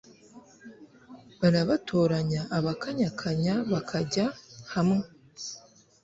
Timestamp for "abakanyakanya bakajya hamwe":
2.57-5.03